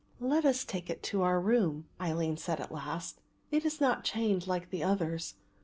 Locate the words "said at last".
2.37-3.21